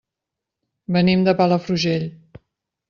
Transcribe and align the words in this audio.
Venim 0.97 1.27
de 1.29 1.37
Palafrugell. 1.43 2.11